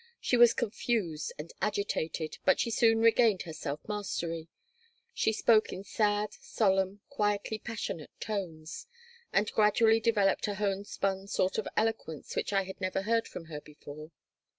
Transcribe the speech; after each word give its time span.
She 0.19 0.35
was 0.35 0.55
confused 0.55 1.31
and 1.37 1.53
agitated, 1.61 2.39
but 2.43 2.59
she 2.59 2.71
soon 2.71 3.01
regained 3.01 3.43
her 3.43 3.53
self 3.53 3.87
mastery. 3.87 4.47
She 5.13 5.31
spoke 5.31 5.71
in 5.71 5.83
sad, 5.83 6.33
solemn, 6.33 7.01
quietly 7.07 7.59
passionate 7.59 8.09
tones, 8.19 8.87
and 9.31 9.51
gradually 9.53 9.99
developed 9.99 10.47
a 10.47 10.55
homespun 10.55 11.27
sort 11.27 11.59
of 11.59 11.67
eloquence 11.77 12.35
which 12.35 12.51
I 12.51 12.63
had 12.63 12.81
never 12.81 13.03
heard 13.03 13.27
from 13.27 13.45
her 13.45 13.61
before. 13.61 14.09